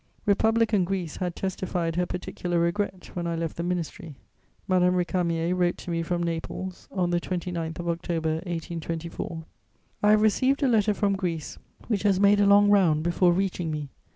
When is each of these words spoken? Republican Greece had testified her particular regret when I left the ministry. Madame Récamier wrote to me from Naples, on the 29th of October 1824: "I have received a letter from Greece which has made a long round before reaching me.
Republican 0.25 0.83
Greece 0.83 1.17
had 1.17 1.35
testified 1.35 1.95
her 1.95 2.07
particular 2.07 2.57
regret 2.59 3.11
when 3.13 3.27
I 3.27 3.35
left 3.35 3.55
the 3.55 3.61
ministry. 3.61 4.15
Madame 4.67 4.95
Récamier 4.95 5.55
wrote 5.55 5.77
to 5.77 5.91
me 5.91 6.01
from 6.01 6.23
Naples, 6.23 6.87
on 6.91 7.11
the 7.11 7.21
29th 7.21 7.77
of 7.77 7.87
October 7.87 8.29
1824: 8.47 9.45
"I 10.01 10.09
have 10.09 10.23
received 10.23 10.63
a 10.63 10.67
letter 10.67 10.95
from 10.95 11.15
Greece 11.15 11.59
which 11.87 12.01
has 12.01 12.19
made 12.19 12.39
a 12.39 12.47
long 12.47 12.71
round 12.71 13.03
before 13.03 13.31
reaching 13.31 13.69
me. 13.69 13.89